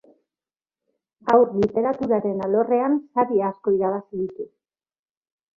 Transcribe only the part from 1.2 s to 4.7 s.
Haur literaturaren alorrean sari asko irabazi ditu.